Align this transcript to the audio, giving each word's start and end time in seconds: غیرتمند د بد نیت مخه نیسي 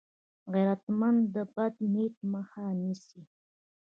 غیرتمند 0.53 1.19
د 1.35 1.37
بد 1.53 1.75
نیت 1.93 2.15
مخه 2.31 2.65
نیسي 2.81 3.21